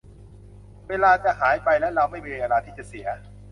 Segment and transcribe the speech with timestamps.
[0.89, 3.07] เวลาจะหายไปและเราไม่มีเวลาที่จะเสีย